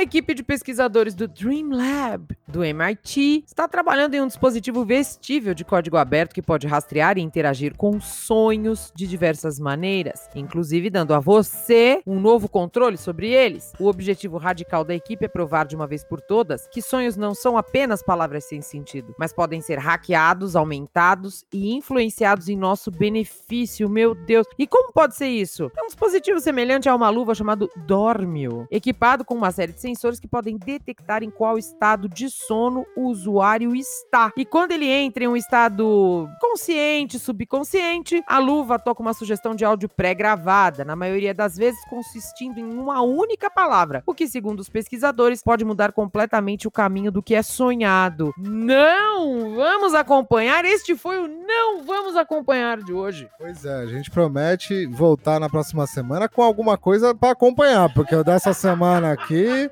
Uma 0.00 0.04
equipe 0.04 0.32
de 0.32 0.42
pesquisadores 0.42 1.14
do 1.14 1.28
Dream 1.28 1.68
Lab, 1.72 2.34
do 2.48 2.64
MIT, 2.64 3.44
está 3.46 3.68
trabalhando 3.68 4.14
em 4.14 4.22
um 4.22 4.26
dispositivo 4.26 4.82
vestível 4.82 5.52
de 5.52 5.62
código 5.62 5.98
aberto 5.98 6.32
que 6.32 6.40
pode 6.40 6.66
rastrear 6.66 7.18
e 7.18 7.20
interagir 7.20 7.76
com 7.76 8.00
sonhos 8.00 8.90
de 8.96 9.06
diversas 9.06 9.60
maneiras, 9.60 10.26
inclusive 10.34 10.88
dando 10.88 11.12
a 11.12 11.20
você 11.20 12.00
um 12.06 12.18
novo 12.18 12.48
controle 12.48 12.96
sobre 12.96 13.28
eles. 13.28 13.74
O 13.78 13.88
objetivo 13.88 14.38
radical 14.38 14.84
da 14.84 14.94
equipe 14.94 15.26
é 15.26 15.28
provar 15.28 15.66
de 15.66 15.76
uma 15.76 15.86
vez 15.86 16.02
por 16.02 16.22
todas 16.22 16.66
que 16.68 16.80
sonhos 16.80 17.14
não 17.14 17.34
são 17.34 17.58
apenas 17.58 18.02
palavras 18.02 18.44
sem 18.44 18.62
sentido, 18.62 19.14
mas 19.18 19.34
podem 19.34 19.60
ser 19.60 19.78
hackeados, 19.78 20.56
aumentados 20.56 21.44
e 21.52 21.74
influenciados 21.74 22.48
em 22.48 22.56
nosso 22.56 22.90
benefício. 22.90 23.86
Meu 23.86 24.14
Deus! 24.14 24.46
E 24.58 24.66
como 24.66 24.94
pode 24.94 25.14
ser 25.14 25.28
isso? 25.28 25.70
É 25.76 25.82
um 25.82 25.88
dispositivo 25.88 26.40
semelhante 26.40 26.88
a 26.88 26.94
uma 26.94 27.10
luva 27.10 27.34
chamado 27.34 27.68
Dormio, 27.86 28.66
equipado 28.70 29.26
com 29.26 29.34
uma 29.34 29.50
série 29.50 29.74
de 29.74 29.89
sensores 29.90 30.20
que 30.20 30.28
podem 30.28 30.56
detectar 30.56 31.22
em 31.22 31.30
qual 31.30 31.58
estado 31.58 32.08
de 32.08 32.30
sono 32.30 32.86
o 32.96 33.08
usuário 33.08 33.74
está. 33.74 34.30
E 34.36 34.44
quando 34.44 34.72
ele 34.72 34.86
entra 34.86 35.24
em 35.24 35.28
um 35.28 35.36
estado 35.36 36.28
consciente, 36.40 37.18
subconsciente, 37.18 38.22
a 38.26 38.38
luva 38.38 38.78
toca 38.78 39.02
uma 39.02 39.12
sugestão 39.12 39.54
de 39.54 39.64
áudio 39.64 39.88
pré-gravada, 39.88 40.84
na 40.84 40.94
maioria 40.94 41.34
das 41.34 41.56
vezes 41.56 41.80
consistindo 41.88 42.58
em 42.58 42.64
uma 42.64 43.02
única 43.02 43.50
palavra, 43.50 44.02
o 44.06 44.14
que, 44.14 44.28
segundo 44.28 44.60
os 44.60 44.68
pesquisadores, 44.68 45.42
pode 45.42 45.64
mudar 45.64 45.92
completamente 45.92 46.68
o 46.68 46.70
caminho 46.70 47.10
do 47.10 47.22
que 47.22 47.34
é 47.34 47.42
sonhado. 47.42 48.32
Não 48.38 49.54
vamos 49.56 49.94
acompanhar. 49.94 50.64
Este 50.64 50.94
foi 50.94 51.18
o 51.18 51.28
não 51.28 51.82
vamos 51.82 52.16
acompanhar 52.16 52.78
de 52.78 52.92
hoje. 52.92 53.28
Pois 53.38 53.64
é, 53.64 53.74
a 53.74 53.86
gente 53.86 54.10
promete 54.10 54.86
voltar 54.86 55.40
na 55.40 55.48
próxima 55.48 55.86
semana 55.86 56.28
com 56.28 56.42
alguma 56.42 56.78
coisa 56.78 57.14
para 57.14 57.32
acompanhar, 57.32 57.92
porque 57.92 58.14
o 58.14 58.22
dessa 58.22 58.52
semana 58.52 59.12
aqui 59.12 59.70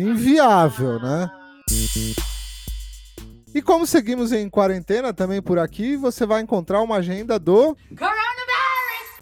inviável, 0.00 0.98
né? 1.00 1.30
E 3.54 3.62
como 3.62 3.86
seguimos 3.86 4.32
em 4.32 4.50
quarentena 4.50 5.14
também 5.14 5.40
por 5.40 5.58
aqui, 5.58 5.96
você 5.96 6.26
vai 6.26 6.42
encontrar 6.42 6.82
uma 6.82 6.96
agenda 6.96 7.38
do 7.38 7.74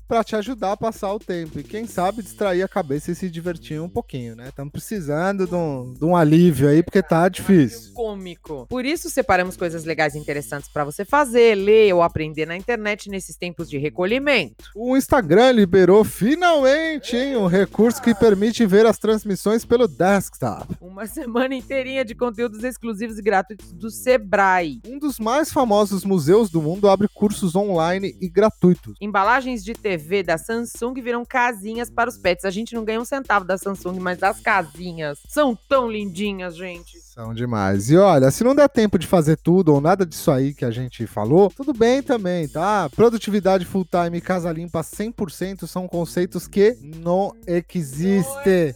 para 0.06 0.22
te 0.22 0.36
ajudar 0.36 0.72
a 0.72 0.76
passar 0.76 1.12
o 1.12 1.18
tempo 1.18 1.58
e 1.58 1.62
quem 1.62 1.86
sabe 1.86 2.22
distrair 2.22 2.62
a 2.62 2.68
cabeça 2.68 3.10
e 3.10 3.14
se 3.14 3.30
divertir 3.30 3.80
um 3.80 3.88
pouquinho, 3.88 4.36
né? 4.36 4.48
Estamos 4.48 4.72
precisando 4.72 5.46
de 5.46 5.54
um, 5.54 5.94
de 5.94 6.04
um, 6.04 6.14
alívio 6.14 6.68
aí 6.68 6.82
porque 6.82 7.02
tá 7.02 7.28
difícil. 7.28 7.92
Cômico. 7.94 8.66
Por 8.68 8.84
isso 8.84 9.08
separamos 9.08 9.56
coisas 9.56 9.84
legais 9.84 10.14
e 10.14 10.18
interessantes 10.18 10.68
para 10.68 10.84
você 10.84 11.04
fazer, 11.04 11.54
ler 11.54 11.94
ou 11.94 12.02
aprender 12.02 12.46
na 12.46 12.56
internet 12.56 13.08
nesses 13.08 13.36
tempos 13.36 13.68
de 13.68 13.78
recolhimento. 13.78 14.70
O 14.74 14.96
Instagram 14.96 15.52
liberou 15.52 16.04
finalmente, 16.04 17.16
hein, 17.16 17.36
um 17.36 17.46
recurso 17.46 18.02
que 18.02 18.14
permite 18.14 18.66
ver 18.66 18.86
as 18.86 18.98
transmissões 18.98 19.64
pelo 19.64 19.88
desktop. 19.88 20.76
Uma 20.80 21.06
semana 21.08 21.54
inteirinha 21.54 22.04
de 22.04 22.14
conteúdos 22.14 22.62
exclusivos 22.62 23.18
e 23.18 23.22
gratuitos 23.22 23.72
do 23.72 23.90
Sebrae. 23.90 24.80
Um 24.86 24.98
dos 24.98 25.18
mais 25.18 25.52
famosos 25.52 26.04
museus 26.04 26.50
do 26.50 26.60
mundo 26.60 26.88
abre 26.88 27.08
cursos 27.08 27.56
online 27.56 28.14
e 28.20 28.28
gratuitos. 28.28 28.94
Embalagens 29.00 29.64
de 29.64 29.72
TV 29.72 29.93
TV 29.94 30.24
da 30.24 30.36
Samsung 30.36 30.94
viram 30.94 31.24
casinhas 31.24 31.88
para 31.88 32.10
os 32.10 32.18
pets. 32.18 32.44
A 32.44 32.50
gente 32.50 32.74
não 32.74 32.84
ganha 32.84 33.00
um 33.00 33.04
centavo 33.04 33.44
da 33.44 33.56
Samsung, 33.56 34.00
mas 34.00 34.22
as 34.24 34.40
casinhas 34.40 35.20
são 35.28 35.56
tão 35.68 35.88
lindinhas, 35.88 36.56
gente. 36.56 36.98
São 37.00 37.32
demais. 37.32 37.90
E 37.90 37.96
olha, 37.96 38.30
se 38.32 38.42
não 38.42 38.56
der 38.56 38.68
tempo 38.68 38.98
de 38.98 39.06
fazer 39.06 39.36
tudo 39.36 39.72
ou 39.72 39.80
nada 39.80 40.04
disso 40.04 40.32
aí 40.32 40.52
que 40.52 40.64
a 40.64 40.70
gente 40.70 41.06
falou, 41.06 41.48
tudo 41.48 41.72
bem 41.72 42.02
também, 42.02 42.48
tá? 42.48 42.90
Produtividade 42.90 43.64
full 43.64 43.84
time 43.84 44.18
e 44.18 44.20
casa 44.20 44.50
limpa 44.50 44.80
100% 44.80 45.66
são 45.68 45.86
conceitos 45.86 46.48
que 46.48 46.76
não 46.82 47.32
existem. 47.46 48.74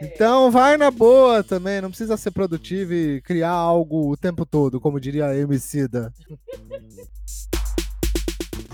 Então 0.00 0.52
vai 0.52 0.76
na 0.76 0.90
boa 0.90 1.42
também, 1.42 1.80
não 1.80 1.88
precisa 1.88 2.16
ser 2.16 2.30
produtivo 2.30 2.92
e 2.94 3.20
criar 3.22 3.50
algo 3.50 4.12
o 4.12 4.16
tempo 4.16 4.46
todo, 4.46 4.80
como 4.80 5.00
diria 5.00 5.26
a 5.26 5.36
Emicida. 5.36 6.12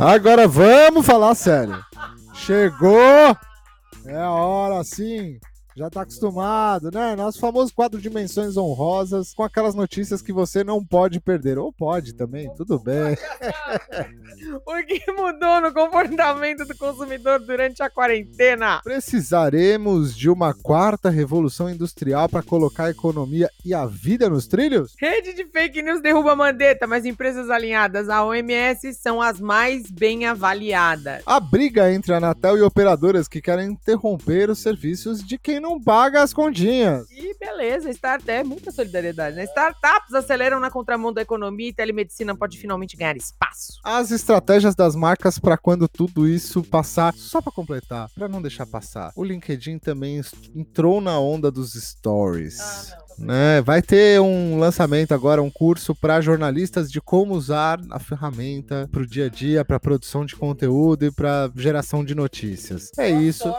Agora 0.01 0.49
vamos 0.49 1.05
falar 1.05 1.35
sério. 1.35 1.85
Chegou! 2.33 3.37
É 4.07 4.17
a 4.17 4.31
hora, 4.31 4.83
sim, 4.83 5.39
já 5.77 5.89
tá 5.89 6.03
acostumado, 6.03 6.91
né? 6.91 7.15
Nosso 7.15 7.39
famoso 7.39 7.73
quadro 7.73 8.01
Dimensões 8.01 8.57
Honrosas, 8.57 9.33
com 9.33 9.43
aquelas 9.43 9.75
notícias 9.75 10.21
que 10.21 10.33
você 10.33 10.65
não 10.65 10.85
pode 10.85 11.21
perder. 11.21 11.59
Ou 11.59 11.73
pode 11.73 12.15
também, 12.15 12.53
tudo 12.57 12.79
bem. 12.79 13.17
o 14.67 14.87
que 14.87 15.13
mudou 15.13 15.61
no 15.61 15.73
comportamento 15.73 16.65
do 16.67 16.77
consumidor 16.77 17.41
durante 17.41 17.83
a 17.83 17.91
quarentena? 17.91 18.81
Precisaremos 18.83 20.17
de 20.17 20.29
uma 20.29 20.53
quarta 20.53 21.09
revolução 21.09 21.71
industrial 21.71 22.29
para 22.29 22.43
colocar 22.43 22.85
a 22.87 22.91
economia 22.91 23.49
e 23.65 23.73
a 23.73 23.87
vida 23.87 24.29
nos 24.29 24.47
trilhos? 24.47 24.95
Rede 24.99 25.33
de 25.35 25.45
fake 25.45 25.83
news 25.83 26.03
derruba 26.03 26.33
a 26.33 26.37
mandeta, 26.37 26.87
mas 26.87 27.05
empresas 27.05 27.49
alinhadas 27.51 28.09
à 28.09 28.25
OMS 28.25 28.93
são 28.95 29.23
as 29.23 29.41
mais 29.41 29.91
bem 29.91 30.27
avaliadas. 30.27 31.23
A 31.25 31.39
briga 31.39 31.93
entre 31.93 32.13
a 32.13 32.17
Anatel 32.17 32.59
e 32.59 32.63
operadoras 32.63 33.29
que 33.29 33.41
querem 33.41 33.71
interromper 33.71 34.51
os 34.51 34.59
serviços 34.59 35.23
de 35.23 35.39
quem 35.39 35.60
não 35.61 35.81
paga 35.81 36.23
as 36.23 36.33
continhas. 36.33 37.09
E 37.11 37.37
beleza, 37.39 37.91
startup 37.91 38.31
é 38.31 38.43
muita 38.43 38.71
solidariedade, 38.71 39.37
né? 39.37 39.45
Startups 39.45 40.15
aceleram 40.15 40.59
na 40.59 40.71
contramão 40.71 41.13
da 41.13 41.23
economia 41.23 41.69
e 41.69 41.73
telemedicina 41.73 42.37
pode 42.37 42.59
finalmente 42.59 42.97
ganhar 42.97 43.17
espaço. 43.17 43.81
As 43.85 44.11
estratégias 44.11 44.75
das 44.75 44.97
marcas 44.97 45.39
para 45.39 45.57
quando 45.57 45.89
tudo 45.89 46.27
isso 46.27 46.63
passar, 46.65 47.15
só 47.15 47.41
para 47.41 47.53
completar, 47.53 48.09
para 48.15 48.29
não 48.29 48.41
deixar 48.41 48.67
passar. 48.67 49.13
O 49.15 49.25
LinkedIn 49.25 49.79
também 49.79 50.21
entrou 50.55 51.01
na 51.01 51.19
onda 51.19 51.51
dos 51.51 51.75
stories. 51.75 52.59
Ah, 52.61 52.99
não. 53.19 53.27
Né? 53.27 53.61
Vai 53.61 53.83
ter 53.83 54.21
um 54.21 54.59
lançamento 54.59 55.13
agora, 55.13 55.43
um 55.43 55.51
curso 55.51 55.95
para 55.95 56.21
jornalistas 56.21 56.91
de 56.91 57.01
como 57.01 57.35
usar 57.35 57.79
a 57.91 57.99
ferramenta 57.99 58.89
para 58.91 59.03
o 59.03 59.07
dia 59.07 59.27
a 59.27 59.29
dia, 59.29 59.65
para 59.65 59.79
produção 59.79 60.25
de 60.25 60.35
conteúdo 60.35 61.05
e 61.05 61.11
para 61.11 61.51
geração 61.55 62.05
de 62.05 62.15
notícias. 62.15 62.91
É 62.99 63.11
isso. 63.11 63.53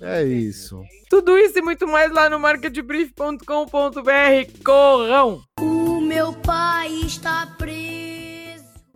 É 0.00 0.22
isso. 0.22 0.82
Tudo 1.10 1.36
isso 1.38 1.58
e 1.58 1.62
muito 1.62 1.86
mais 1.86 2.12
lá 2.12 2.30
no 2.30 2.38
marketbrief.com.br. 2.38 4.62
Corrão! 4.64 5.42
O 5.60 6.00
meu 6.00 6.32
pai 6.32 6.88
está. 7.06 7.46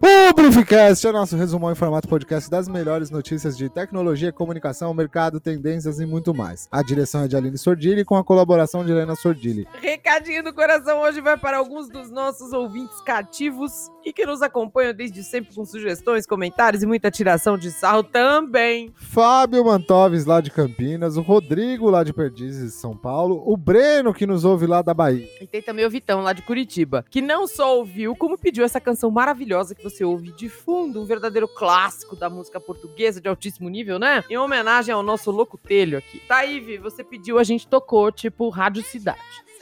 O 0.09 0.33
Briefcast 0.33 1.05
é 1.05 1.11
nosso 1.11 1.37
resumão 1.37 1.73
em 1.73 1.75
formato 1.75 2.07
podcast 2.07 2.49
das 2.49 2.69
melhores 2.69 3.11
notícias 3.11 3.57
de 3.57 3.69
tecnologia, 3.69 4.33
comunicação, 4.33 4.95
mercado, 4.95 5.41
tendências 5.41 5.99
e 5.99 6.07
muito 6.07 6.33
mais. 6.33 6.69
A 6.71 6.81
direção 6.81 7.25
é 7.25 7.29
de 7.29 7.37
Aline 7.37 7.59
Sordilli 7.59 8.05
com 8.05 8.15
a 8.15 8.23
colaboração 8.23 8.85
de 8.85 8.93
Helena 8.93 9.17
Sordilli. 9.17 9.67
Recadinho 9.81 10.45
do 10.45 10.55
coração 10.55 11.01
hoje 11.01 11.21
vai 11.21 11.37
para 11.37 11.59
alguns 11.59 11.89
dos 11.89 12.09
nossos 12.09 12.53
ouvintes 12.53 13.01
cativos 13.01 13.91
e 14.05 14.13
que 14.13 14.25
nos 14.25 14.43
acompanham 14.43 14.95
desde 14.95 15.25
sempre 15.25 15.53
com 15.53 15.65
sugestões, 15.65 16.25
comentários 16.25 16.85
e 16.85 16.87
muita 16.87 17.11
tiração 17.11 17.59
de 17.59 17.73
sarro 17.73 18.05
também. 18.05 18.93
Fábio 18.95 19.65
Mantoves 19.65 20.25
lá 20.25 20.41
de 20.41 20.53
Campinas, 20.53 21.17
o 21.17 21.21
Rodrigo 21.21 21.91
lá 21.91 22.05
de 22.05 22.13
Perdizes, 22.13 22.75
São 22.75 22.97
Paulo, 22.97 23.43
o 23.45 23.57
Breno 23.57 24.15
que 24.15 24.25
nos 24.25 24.45
ouve 24.45 24.67
lá 24.67 24.83
da 24.83 24.95
Bahia. 24.95 25.29
E 25.41 25.47
tem 25.49 25.61
também 25.61 25.85
o 25.85 25.91
Vitão 25.91 26.21
lá 26.21 26.33
de 26.33 26.43
Curitiba, 26.43 27.05
que 27.11 27.21
não 27.21 27.49
só 27.49 27.77
ouviu, 27.77 28.15
como 28.15 28.39
pediu 28.39 28.65
essa 28.65 28.81
canção 28.81 29.11
maravilhosa 29.11 29.75
que 29.75 29.83
você 29.83 29.96
ouve 30.05 30.33
de 30.33 30.49
fundo, 30.49 31.01
um 31.01 31.05
verdadeiro 31.05 31.49
clássico 31.49 32.17
da 32.17 32.29
música 32.31 32.61
portuguesa 32.61 33.21
de 33.21 33.29
altíssimo 33.29 33.69
nível, 33.69 33.99
né? 33.99 34.25
Em 34.29 34.37
homenagem 34.37 34.95
ao 34.95 35.03
nosso 35.03 35.31
louco 35.31 35.59
telho 35.59 35.99
aqui. 35.99 36.21
Taíve, 36.21 36.79
você 36.79 37.05
pediu, 37.05 37.39
a 37.39 37.45
gente 37.45 37.67
tocou, 37.67 38.11
tipo, 38.11 38.49
Rádio 38.49 38.83
Cidade. 38.83 39.21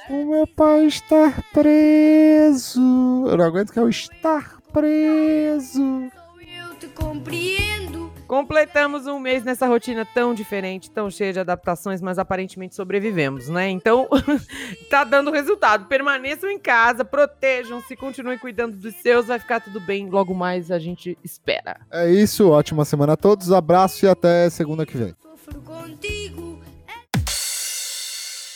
O 0.08 0.26
meu 0.26 0.46
pai 0.46 0.84
está 0.86 1.32
preso. 1.52 2.80
Eu 3.26 3.36
não 3.38 3.44
aguento 3.44 3.72
que 3.72 3.78
é 3.78 3.82
o 3.82 3.88
estar 3.88 4.60
preso. 4.70 6.10
Eu 6.58 6.74
te 6.78 6.88
compreendo. 6.88 7.93
Completamos 8.34 9.06
um 9.06 9.20
mês 9.20 9.44
nessa 9.44 9.64
rotina 9.68 10.04
tão 10.04 10.34
diferente, 10.34 10.90
tão 10.90 11.08
cheia 11.08 11.32
de 11.32 11.38
adaptações, 11.38 12.02
mas 12.02 12.18
aparentemente 12.18 12.74
sobrevivemos, 12.74 13.48
né? 13.48 13.70
Então, 13.70 14.08
tá 14.90 15.04
dando 15.04 15.30
resultado. 15.30 15.86
Permaneçam 15.86 16.50
em 16.50 16.58
casa, 16.58 17.04
protejam-se, 17.04 17.94
continuem 17.94 18.36
cuidando 18.36 18.76
dos 18.76 18.92
seus, 18.96 19.26
vai 19.26 19.38
ficar 19.38 19.60
tudo 19.60 19.80
bem. 19.80 20.10
Logo 20.10 20.34
mais 20.34 20.72
a 20.72 20.80
gente 20.80 21.16
espera. 21.22 21.76
É 21.92 22.10
isso, 22.10 22.50
ótima 22.50 22.84
semana 22.84 23.12
a 23.12 23.16
todos, 23.16 23.52
abraço 23.52 24.04
e 24.04 24.08
até 24.08 24.50
segunda 24.50 24.84
que 24.84 24.96
vem. 24.98 25.14
Sofro 25.22 25.60
contigo. 25.60 26.60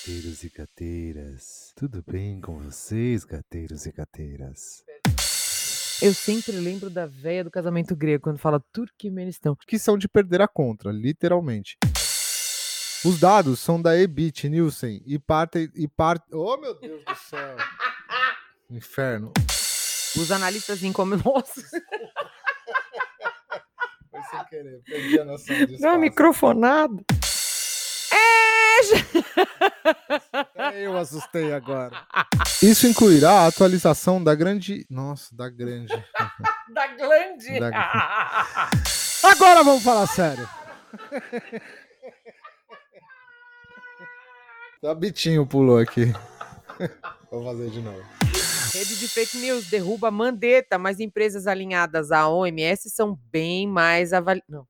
Gateiros 0.00 0.42
e 0.42 0.48
gateiras, 0.48 1.72
tudo 1.76 2.02
bem 2.04 2.40
com 2.40 2.58
vocês, 2.58 3.24
gateiros 3.24 3.86
e 3.86 3.92
gateiras? 3.92 4.87
Eu 6.00 6.14
sempre 6.14 6.52
lembro 6.52 6.88
da 6.88 7.06
véia 7.06 7.42
do 7.42 7.50
casamento 7.50 7.96
grego, 7.96 8.22
quando 8.22 8.38
fala 8.38 8.62
Turquemenistão. 8.72 9.56
Que 9.66 9.78
são 9.78 9.98
de 9.98 10.08
perder 10.08 10.40
a 10.40 10.46
contra, 10.46 10.92
literalmente. 10.92 11.76
Os 13.04 13.18
dados 13.18 13.58
são 13.60 13.80
da 13.80 13.96
Ebit 13.96 14.48
Nielsen 14.48 15.02
e 15.06 15.18
partem 15.18 15.68
e 15.74 15.88
parte. 15.88 16.24
Oh 16.32 16.56
meu 16.56 16.78
Deus 16.78 17.04
do 17.04 17.14
céu! 17.16 17.56
Inferno. 18.70 19.32
Os 20.16 20.30
analistas 20.30 20.82
encomendam. 20.82 21.32
Nossa, 21.34 21.60
Foi 24.10 24.20
sem 24.30 24.44
querer, 24.48 24.82
perdi 24.84 25.20
a 25.20 25.24
noção 25.24 25.56
disso. 25.66 25.80
deu 25.80 25.90
uma 25.90 25.98
É, 30.56 30.86
eu 30.86 30.96
assustei 30.98 31.52
agora. 31.52 31.96
Isso 32.62 32.86
incluirá 32.86 33.30
a 33.42 33.46
atualização 33.46 34.22
da 34.22 34.34
grande. 34.34 34.86
Nossa, 34.90 35.34
da 35.34 35.48
grande. 35.48 35.92
da 36.72 36.86
glande. 36.88 37.58
Da- 37.60 38.70
Agora 39.24 39.62
vamos 39.64 39.82
falar 39.82 40.06
sério. 40.06 40.48
Só 44.80 44.94
Bitinho 44.94 45.46
pulou 45.46 45.78
aqui. 45.78 46.12
Vou 47.30 47.44
fazer 47.44 47.70
de 47.70 47.80
novo. 47.80 48.02
Rede 48.72 48.96
de 48.96 49.08
fake 49.08 49.38
news 49.38 49.66
derruba 49.68 50.10
Mandetta, 50.10 50.78
mas 50.78 51.00
empresas 51.00 51.46
alinhadas 51.46 52.12
à 52.12 52.28
OMS 52.28 52.88
são 52.90 53.18
bem 53.32 53.66
mais 53.66 54.12
avaliadas. 54.12 54.44
Não. 54.48 54.64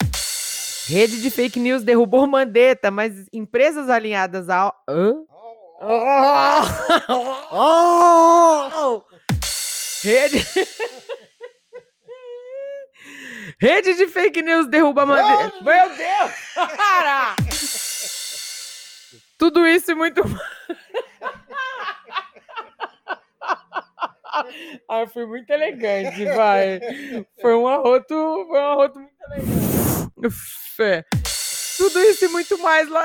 Rede 0.88 1.21
de 1.21 1.30
fake 1.30 1.61
news 1.61 1.83
derrubou 1.83 2.26
Mandetta, 2.26 2.90
mas 2.90 3.12
empresas 3.30 3.90
alinhadas 3.90 4.49
à. 4.49 4.73
Hã? 4.88 5.16
Oh! 7.52 9.02
Rede. 10.02 10.38
Rede 13.61 13.95
de 13.95 14.07
fake 14.07 14.40
news 14.40 14.66
derruba 14.66 15.04
Mandetta. 15.04 15.62
Meu 15.62 15.88
Deus! 15.95 16.33
Para! 16.54 17.37
Tudo 19.37 19.68
isso 19.68 19.92
e 19.92 19.95
muito. 19.95 20.23
Ah, 24.88 25.07
foi 25.07 25.26
muito 25.26 25.50
elegante, 25.50 26.25
vai. 26.35 26.80
Foi 27.42 27.54
um 27.54 27.68
arroto, 27.68 28.14
foi 28.49 28.59
um 28.59 28.73
arroto 28.73 28.99
muito 29.00 29.12
elegante. 29.33 29.68
Fé. 30.77 31.05
Tudo 31.77 32.01
isso 32.01 32.25
e 32.25 32.29
muito 32.29 32.59
mais 32.59 32.89
lá. 32.89 33.05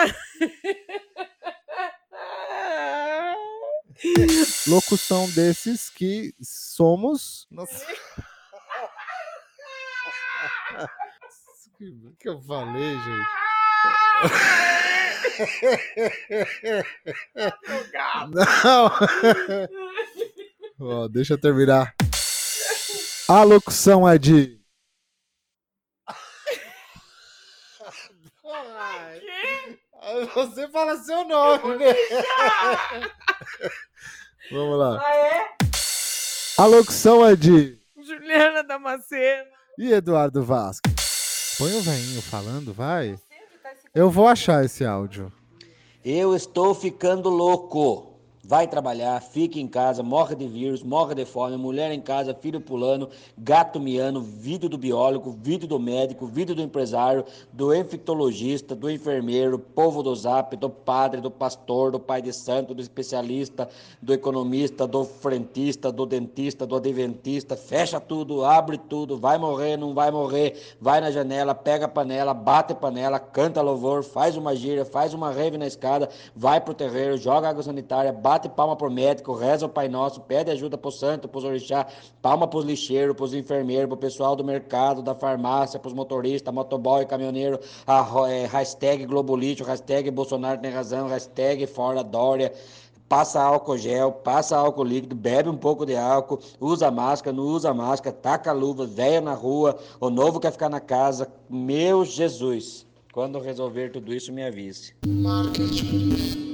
Locução 4.67 5.29
desses 5.32 5.89
que 5.89 6.34
somos. 6.41 7.48
Nossa. 7.51 7.86
O 11.82 12.15
que 12.17 12.29
eu 12.29 12.41
falei, 12.41 12.96
gente? 13.00 13.27
Não! 18.32 18.91
Ó, 20.79 21.08
deixa 21.08 21.34
eu 21.34 21.38
terminar. 21.38 21.93
A 23.27 23.43
locução 23.43 24.08
é 24.08 24.17
de. 24.17 24.62
Você 30.36 30.67
fala 30.70 30.98
seu 30.98 31.25
nome, 31.25 31.77
né? 31.77 31.96
Vamos 34.51 34.77
lá. 34.77 35.01
Ah, 35.03 35.15
é? 35.15 35.48
A 36.58 36.65
locução 36.65 37.25
é 37.25 37.36
de. 37.36 37.79
Juliana 37.98 38.63
Damasceno. 38.63 39.50
E 39.77 39.91
Eduardo 39.91 40.43
Vasquez. 40.43 41.55
Põe 41.58 41.74
o 41.77 41.82
veinho 41.82 42.22
falando, 42.22 42.74
vai. 42.74 43.17
Eu 43.93 44.10
vou 44.10 44.27
achar 44.27 44.63
esse 44.63 44.86
áudio. 44.86 45.32
Eu 46.03 46.36
estou 46.36 46.75
ficando 46.75 47.29
louco. 47.29 48.12
Vai 48.45 48.68
trabalhar, 48.68 49.22
fica 49.22 49.57
em 49.57 49.65
casa, 49.65 50.03
morre 50.03 50.35
de 50.35 50.46
vírus, 50.46 50.83
morre 50.83 51.15
de 51.15 51.24
fome, 51.24 51.55
mulher 51.55 51.94
em 51.94 52.01
casa, 52.01 52.33
filho 52.33 52.59
pulando, 52.59 53.09
gato 53.37 53.79
miando, 53.79 54.20
vídeo 54.20 54.68
do 54.68 54.77
biólogo, 54.77 55.31
vídeo 55.31 55.65
do 55.65 55.79
médico, 55.79 56.25
vídeo 56.25 56.53
do 56.53 56.61
empresário, 56.61 57.24
do 57.53 57.74
infectologista, 57.74 58.75
do 58.75 58.91
enfermeiro, 58.91 59.57
povo 59.57 60.03
do 60.03 60.13
zap, 60.13 60.57
do 60.57 60.70
padre, 60.70 61.22
do 61.22 61.31
pastor, 61.31 61.89
do 61.89 62.01
pai 62.01 62.22
de 62.22 62.33
santo, 62.33 62.74
do 62.74 62.81
especialista, 62.81 63.70
do 64.01 64.13
economista, 64.13 64.85
do 64.85 65.05
frentista, 65.05 65.89
do 65.89 66.05
dentista, 66.05 66.68
do 66.68 66.75
adventista, 66.75 67.55
fecha 67.55 67.98
tudo, 67.98 68.44
abre 68.44 68.77
tudo, 68.77 69.18
vai 69.18 69.37
morrer, 69.37 69.77
não 69.77 69.94
vai 69.94 70.11
morrer, 70.11 70.75
vai 70.81 71.00
na 71.00 71.11
janela, 71.11 71.55
pega 71.55 71.85
a 71.85 71.87
panela, 71.87 72.33
bate 72.33 72.74
a 72.74 72.75
panela, 72.75 73.22
canta 73.22 73.61
louvor, 73.61 74.03
faz 74.03 74.35
uma 74.35 74.53
gira, 74.53 74.83
faz 74.83 75.13
uma 75.13 75.31
rave 75.31 75.57
na 75.57 75.65
escada, 75.65 76.09
vai 76.35 76.59
pro 76.59 76.74
terreiro, 76.74 77.15
joga 77.15 77.48
água 77.48 77.63
sanitária, 77.63 78.11
bate 78.11 78.32
palma 78.50 78.75
pro 78.75 78.91
médico, 78.91 79.33
reza 79.33 79.65
o 79.65 79.69
Pai 79.69 79.87
Nosso, 79.87 80.22
pede 80.22 80.51
ajuda 80.51 80.77
pro 80.77 80.91
santo, 80.91 81.27
pros 81.27 81.43
orixá, 81.43 81.87
palma 82.22 82.48
pros 82.48 82.65
lixeiros, 82.65 83.15
pros 83.15 83.33
enfermeiros, 83.33 83.87
pro 83.87 83.98
pessoal 83.98 84.35
do 84.35 84.43
mercado, 84.43 85.01
da 85.01 85.15
farmácia, 85.15 85.79
pros 85.79 85.93
motoristas, 85.93 86.53
motoboy, 86.53 87.05
caminhoneiro, 87.05 87.59
a, 87.87 88.05
é, 88.29 88.46
hashtag 88.46 89.05
Globolixo, 89.05 89.63
hashtag 89.63 90.09
Bolsonaro 90.11 90.59
tem 90.61 90.72
razão, 90.72 91.07
hashtag 91.07 91.65
fora 91.67 92.03
Dória, 92.03 92.53
passa 93.07 93.41
álcool 93.41 93.77
gel, 93.77 94.11
passa 94.11 94.57
álcool 94.57 94.83
líquido, 94.83 95.15
bebe 95.15 95.50
um 95.50 95.57
pouco 95.57 95.85
de 95.85 95.96
álcool, 95.96 96.39
usa 96.59 96.89
máscara, 96.89 97.35
não 97.35 97.43
usa 97.43 97.74
máscara, 97.74 98.15
taca 98.15 98.50
a 98.50 98.53
luva, 98.53 98.87
velha 98.87 99.22
na 99.22 99.33
rua, 99.33 99.77
o 100.00 100.09
novo 100.09 100.39
quer 100.39 100.51
ficar 100.51 100.69
na 100.69 100.79
casa. 100.79 101.31
Meu 101.50 102.03
Jesus, 102.03 102.85
quando 103.13 103.37
resolver 103.39 103.91
tudo 103.91 104.11
isso, 104.11 104.33
me 104.33 104.43
avise. 104.43 104.96
Marketing. 105.05 106.52